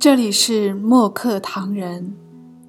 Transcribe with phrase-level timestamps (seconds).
[0.00, 2.16] 这里是墨客唐人，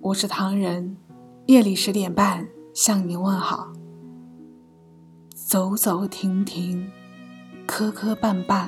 [0.01, 0.97] 我是唐人，
[1.45, 3.71] 夜里十点半向你问好。
[5.33, 6.91] 走走停停，
[7.65, 8.67] 磕磕绊绊，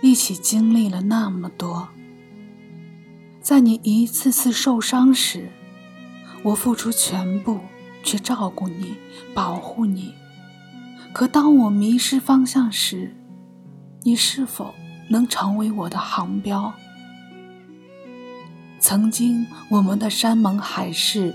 [0.00, 1.88] 一起经历了那么多。
[3.40, 5.50] 在你一次次受伤时，
[6.44, 7.58] 我付出全部
[8.04, 8.94] 去照顾你、
[9.34, 10.14] 保护你。
[11.12, 13.16] 可当我迷失方向时，
[14.04, 14.72] 你是否
[15.10, 16.72] 能成为我的航标？
[18.86, 21.34] 曾经我们的山盟海誓，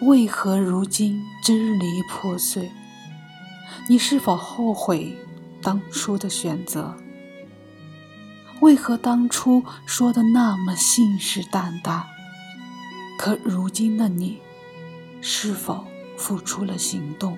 [0.00, 2.70] 为何如今支离破碎？
[3.90, 5.14] 你是否后悔
[5.60, 6.96] 当初的选择？
[8.62, 12.04] 为何当初说的那么信誓旦旦？
[13.18, 14.38] 可如今的你，
[15.20, 15.84] 是否
[16.16, 17.36] 付出了行动？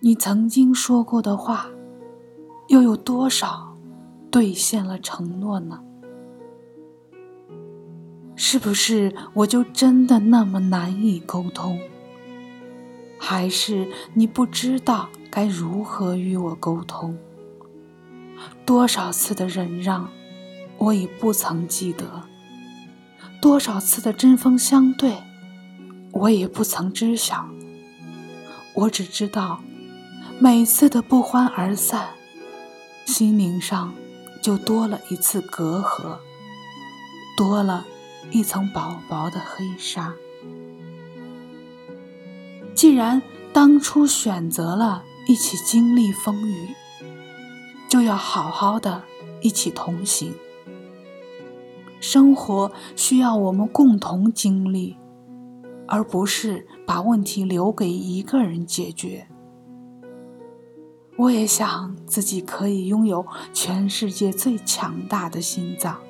[0.00, 1.68] 你曾经说过的话，
[2.66, 3.76] 又有多少
[4.32, 5.78] 兑现了承诺呢？
[8.36, 11.78] 是不是我就真的那么难以沟通？
[13.18, 17.16] 还是你不知道该如何与我沟通？
[18.66, 20.10] 多少次的忍让，
[20.76, 22.04] 我已不曾记得；
[23.40, 25.16] 多少次的针锋相对，
[26.12, 27.48] 我也不曾知晓。
[28.74, 29.62] 我只知道，
[30.38, 32.08] 每次的不欢而散，
[33.06, 33.94] 心灵上
[34.42, 36.18] 就多了一次隔阂，
[37.36, 37.86] 多了。
[38.30, 40.14] 一层薄薄的黑纱。
[42.74, 43.22] 既然
[43.52, 46.68] 当初选择了一起经历风雨，
[47.88, 49.04] 就要好好的
[49.40, 50.34] 一起同行。
[52.00, 54.96] 生活需要我们共同经历，
[55.86, 59.28] 而不是把问题留给一个人解决。
[61.16, 66.00] 我也想自己可以拥有全世界最强大的心脏。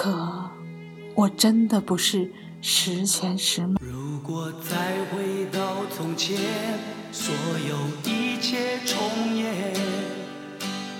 [0.00, 0.48] 可，
[1.16, 3.74] 我真的不是十全十美。
[3.80, 4.76] 如果再
[5.10, 6.38] 回到从前，
[7.10, 7.34] 所
[7.68, 7.76] 有
[8.08, 9.74] 一切重演，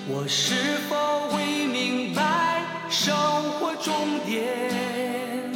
[0.09, 3.15] 我是否会明白生
[3.61, 3.95] 活终
[4.27, 5.53] 点？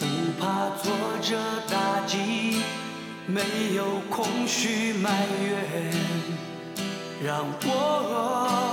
[0.00, 0.04] 不
[0.40, 0.90] 怕挫
[1.22, 1.38] 折
[1.70, 2.60] 打击，
[3.28, 3.40] 没
[3.76, 5.94] 有空虚埋怨，
[7.24, 8.67] 让我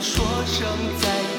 [0.00, 0.66] 说声
[1.00, 1.35] 再见。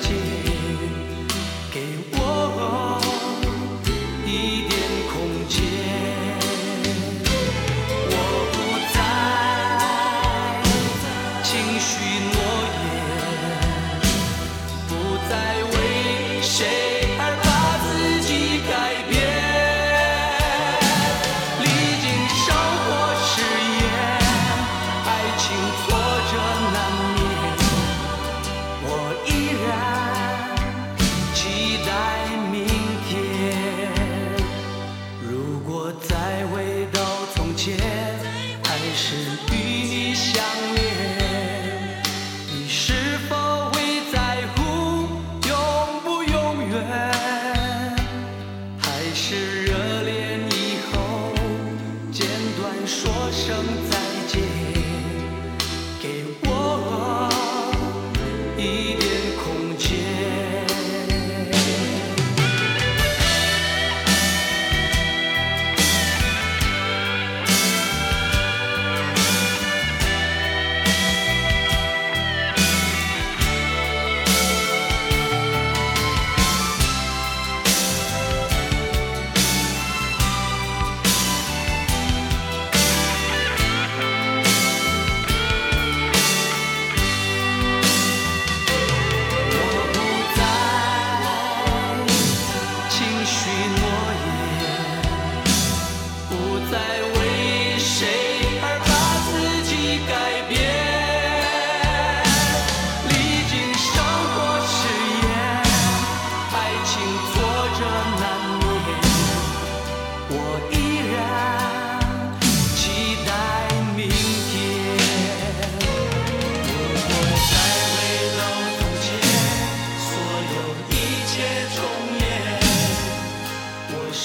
[40.18, 40.57] shine.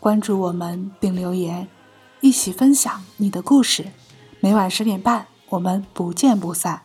[0.00, 1.68] 关注我们并留言，
[2.20, 3.86] 一起分享你的故事。
[4.40, 6.82] 每晚十点半，我们不见不散。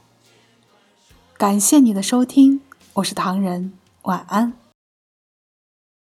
[1.38, 2.62] 感谢你的收听，
[2.94, 3.74] 我是唐人，
[4.04, 4.63] 晚安。